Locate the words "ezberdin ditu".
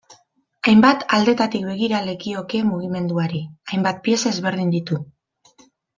4.37-4.99